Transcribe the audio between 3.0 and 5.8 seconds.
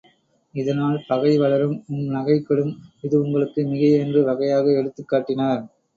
இது உங்களுக்கு மிகை என்று வகையாக எடுத்துக் காட்டினர்.